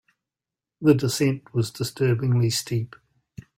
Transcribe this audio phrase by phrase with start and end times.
[0.81, 2.95] The descent was disturbingly steep.